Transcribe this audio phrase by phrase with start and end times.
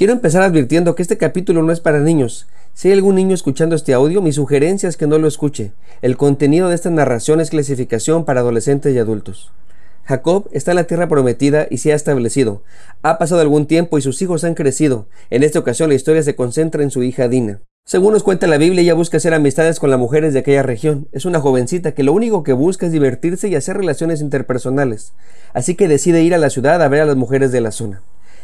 [0.00, 2.46] Quiero empezar advirtiendo que este capítulo no es para niños.
[2.72, 5.72] Si hay algún niño escuchando este audio, mi sugerencia es que no lo escuche.
[6.00, 9.52] El contenido de esta narración es clasificación para adolescentes y adultos.
[10.06, 12.62] Jacob está en la tierra prometida y se ha establecido.
[13.02, 15.06] Ha pasado algún tiempo y sus hijos han crecido.
[15.28, 17.60] En esta ocasión la historia se concentra en su hija Dina.
[17.84, 21.08] Según nos cuenta la Biblia, ella busca hacer amistades con las mujeres de aquella región.
[21.12, 25.12] Es una jovencita que lo único que busca es divertirse y hacer relaciones interpersonales.
[25.52, 28.00] Así que decide ir a la ciudad a ver a las mujeres de la zona.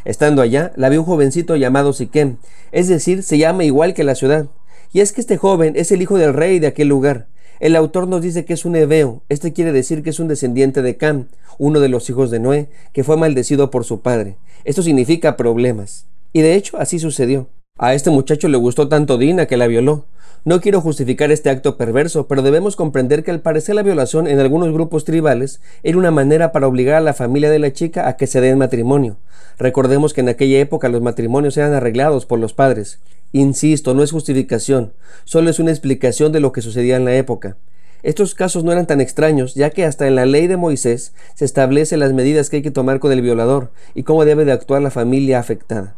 [0.07, 2.37] Estando allá, la vio un jovencito llamado Siquem,
[2.71, 4.47] es decir, se llama igual que la ciudad.
[4.93, 7.27] Y es que este joven es el hijo del rey de aquel lugar.
[7.59, 10.81] El autor nos dice que es un hebeo, este quiere decir que es un descendiente
[10.81, 11.27] de Cam,
[11.57, 14.37] uno de los hijos de Noé, que fue maldecido por su padre.
[14.63, 16.05] Esto significa problemas.
[16.31, 17.49] Y de hecho así sucedió.
[17.79, 20.05] A este muchacho le gustó tanto Dina que la violó.
[20.45, 24.39] No quiero justificar este acto perverso, pero debemos comprender que al parecer la violación en
[24.39, 28.17] algunos grupos tribales era una manera para obligar a la familia de la chica a
[28.17, 29.17] que se den matrimonio.
[29.59, 32.99] Recordemos que en aquella época los matrimonios eran arreglados por los padres.
[33.31, 37.57] Insisto, no es justificación, solo es una explicación de lo que sucedía en la época.
[38.01, 41.45] Estos casos no eran tan extraños, ya que hasta en la ley de Moisés se
[41.45, 44.81] establecen las medidas que hay que tomar con el violador y cómo debe de actuar
[44.81, 45.95] la familia afectada.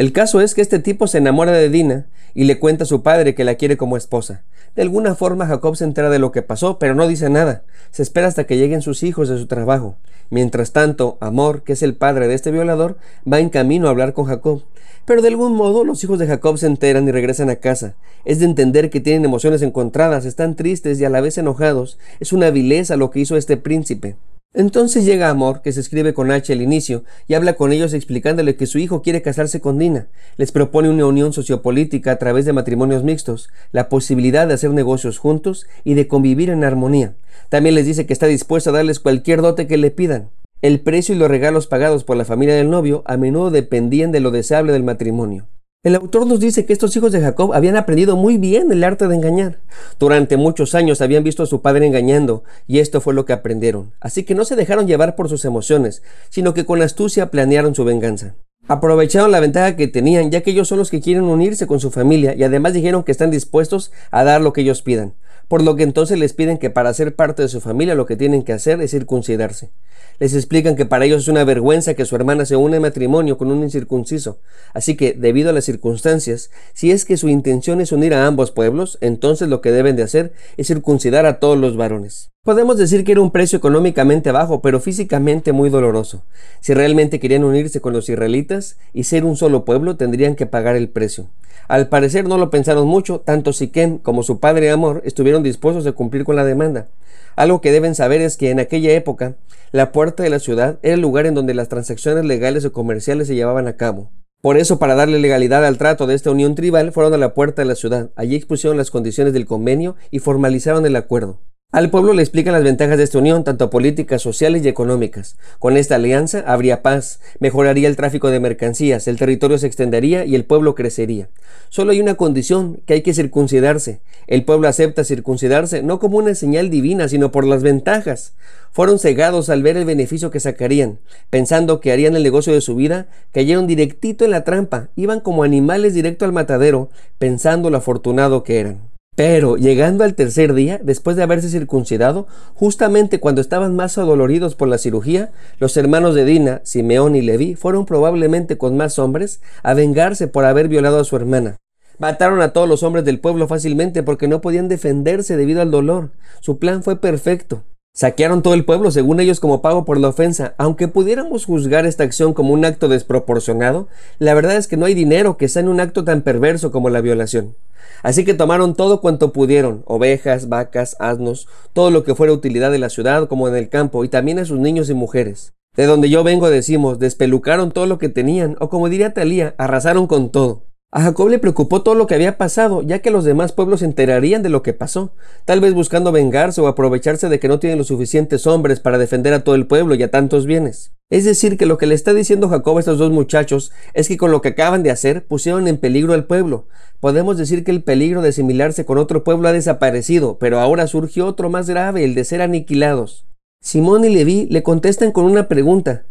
[0.00, 3.02] El caso es que este tipo se enamora de Dina y le cuenta a su
[3.02, 4.44] padre que la quiere como esposa.
[4.74, 7.64] De alguna forma Jacob se entera de lo que pasó, pero no dice nada.
[7.90, 9.98] Se espera hasta que lleguen sus hijos de su trabajo.
[10.30, 12.96] Mientras tanto, Amor, que es el padre de este violador,
[13.30, 14.62] va en camino a hablar con Jacob.
[15.04, 17.94] Pero de algún modo los hijos de Jacob se enteran y regresan a casa.
[18.24, 21.98] Es de entender que tienen emociones encontradas, están tristes y a la vez enojados.
[22.20, 24.16] Es una vileza lo que hizo este príncipe.
[24.52, 28.56] Entonces llega Amor, que se escribe con H al inicio, y habla con ellos explicándole
[28.56, 30.08] que su hijo quiere casarse con Dina.
[30.36, 35.18] Les propone una unión sociopolítica a través de matrimonios mixtos, la posibilidad de hacer negocios
[35.18, 37.14] juntos y de convivir en armonía.
[37.48, 40.30] También les dice que está dispuesto a darles cualquier dote que le pidan.
[40.62, 44.18] El precio y los regalos pagados por la familia del novio a menudo dependían de
[44.18, 45.46] lo deseable del matrimonio.
[45.82, 49.08] El autor nos dice que estos hijos de Jacob habían aprendido muy bien el arte
[49.08, 49.60] de engañar.
[49.98, 53.90] Durante muchos años habían visto a su padre engañando y esto fue lo que aprendieron.
[53.98, 57.86] Así que no se dejaron llevar por sus emociones, sino que con astucia planearon su
[57.86, 58.34] venganza.
[58.68, 61.90] Aprovecharon la ventaja que tenían, ya que ellos son los que quieren unirse con su
[61.90, 65.14] familia y además dijeron que están dispuestos a dar lo que ellos pidan.
[65.50, 68.14] Por lo que entonces les piden que para ser parte de su familia lo que
[68.14, 69.72] tienen que hacer es circuncidarse.
[70.20, 73.36] Les explican que para ellos es una vergüenza que su hermana se une en matrimonio
[73.36, 74.38] con un incircunciso.
[74.74, 78.52] Así que, debido a las circunstancias, si es que su intención es unir a ambos
[78.52, 82.30] pueblos, entonces lo que deben de hacer es circuncidar a todos los varones.
[82.42, 86.24] Podemos decir que era un precio económicamente bajo, pero físicamente muy doloroso.
[86.60, 90.74] Si realmente querían unirse con los israelitas y ser un solo pueblo, tendrían que pagar
[90.74, 91.26] el precio.
[91.68, 95.92] Al parecer no lo pensaron mucho, tanto Siquem como su padre Amor estuvieron dispuestos a
[95.92, 96.88] cumplir con la demanda.
[97.36, 99.36] Algo que deben saber es que en aquella época,
[99.70, 103.28] la puerta de la ciudad era el lugar en donde las transacciones legales o comerciales
[103.28, 104.12] se llevaban a cabo.
[104.40, 107.60] Por eso, para darle legalidad al trato de esta unión tribal, fueron a la puerta
[107.60, 108.08] de la ciudad.
[108.16, 111.38] Allí expusieron las condiciones del convenio y formalizaron el acuerdo.
[111.72, 115.36] Al pueblo le explican las ventajas de esta unión, tanto políticas, sociales y económicas.
[115.60, 120.34] Con esta alianza habría paz, mejoraría el tráfico de mercancías, el territorio se extendería y
[120.34, 121.28] el pueblo crecería.
[121.68, 124.00] Solo hay una condición, que hay que circuncidarse.
[124.26, 128.32] El pueblo acepta circuncidarse no como una señal divina, sino por las ventajas.
[128.72, 130.98] Fueron cegados al ver el beneficio que sacarían.
[131.30, 135.44] Pensando que harían el negocio de su vida, cayeron directito en la trampa, iban como
[135.44, 138.89] animales directo al matadero, pensando lo afortunado que eran.
[139.20, 144.66] Pero llegando al tercer día, después de haberse circuncidado, justamente cuando estaban más adoloridos por
[144.66, 149.74] la cirugía, los hermanos de Dina, Simeón y Leví, fueron probablemente con más hombres a
[149.74, 151.58] vengarse por haber violado a su hermana.
[151.98, 156.12] Mataron a todos los hombres del pueblo fácilmente porque no podían defenderse debido al dolor.
[156.40, 157.62] Su plan fue perfecto.
[157.92, 160.54] Saquearon todo el pueblo, según ellos, como pago por la ofensa.
[160.58, 163.88] Aunque pudiéramos juzgar esta acción como un acto desproporcionado,
[164.18, 166.88] la verdad es que no hay dinero que sea en un acto tan perverso como
[166.88, 167.56] la violación.
[168.02, 172.78] Así que tomaron todo cuanto pudieron, ovejas, vacas, asnos, todo lo que fuera utilidad de
[172.78, 175.52] la ciudad como en el campo, y también a sus niños y mujeres.
[175.76, 180.06] De donde yo vengo decimos, despelucaron todo lo que tenían, o como diría Talía, arrasaron
[180.06, 180.69] con todo.
[180.92, 183.86] A Jacob le preocupó todo lo que había pasado, ya que los demás pueblos se
[183.86, 185.14] enterarían de lo que pasó,
[185.44, 189.32] tal vez buscando vengarse o aprovecharse de que no tienen los suficientes hombres para defender
[189.32, 190.90] a todo el pueblo y a tantos bienes.
[191.08, 194.16] Es decir, que lo que le está diciendo Jacob a estos dos muchachos es que
[194.16, 196.66] con lo que acaban de hacer pusieron en peligro al pueblo.
[196.98, 201.26] Podemos decir que el peligro de asimilarse con otro pueblo ha desaparecido, pero ahora surgió
[201.26, 203.26] otro más grave, el de ser aniquilados.
[203.62, 206.04] Simón y Leví le contestan con una pregunta.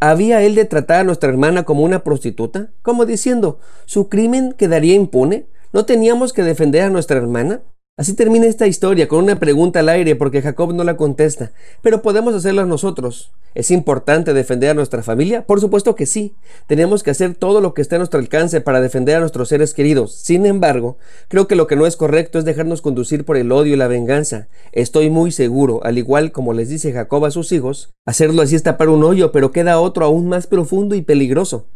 [0.00, 2.70] ¿Había él de tratar a nuestra hermana como una prostituta?
[2.82, 5.46] Como diciendo, ¿su crimen quedaría impune?
[5.72, 7.62] ¿No teníamos que defender a nuestra hermana?
[7.98, 11.50] Así termina esta historia con una pregunta al aire porque Jacob no la contesta,
[11.82, 13.32] pero podemos hacerla nosotros.
[13.56, 15.44] ¿Es importante defender a nuestra familia?
[15.44, 16.32] Por supuesto que sí.
[16.68, 19.74] Tenemos que hacer todo lo que esté a nuestro alcance para defender a nuestros seres
[19.74, 20.14] queridos.
[20.14, 20.96] Sin embargo,
[21.26, 23.88] creo que lo que no es correcto es dejarnos conducir por el odio y la
[23.88, 24.46] venganza.
[24.70, 28.62] Estoy muy seguro, al igual como les dice Jacob a sus hijos, hacerlo así es
[28.62, 31.66] tapar un hoyo, pero queda otro aún más profundo y peligroso.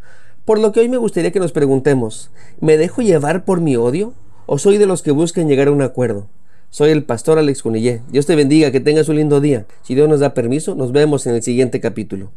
[0.45, 2.31] Por lo que hoy me gustaría que nos preguntemos,
[2.61, 4.15] ¿me dejo llevar por mi odio?
[4.47, 6.29] O soy de los que buscan llegar a un acuerdo?
[6.71, 8.01] Soy el pastor Alex Cunillé.
[8.11, 9.67] Dios te bendiga, que tengas un lindo día.
[9.83, 12.31] Si Dios nos da permiso, nos vemos en el siguiente capítulo.